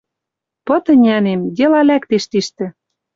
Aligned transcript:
Пыт 0.65 0.85
ӹнянем, 0.93 1.41
дела 1.57 1.81
лӓктеш 1.89 2.23
тиштӹ. 2.31 2.65